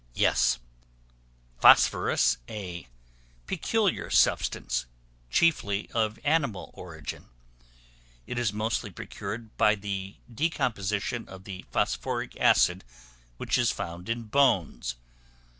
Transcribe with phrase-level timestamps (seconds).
[0.15, 0.57] Yes:
[1.59, 2.87] Phosphorus, a
[3.45, 4.87] peculiar substance,
[5.29, 7.29] chiefly of animal origin.
[8.25, 12.83] It is mostly procured by the decomposition of the phosphoric acid
[13.37, 14.95] which is found in bones.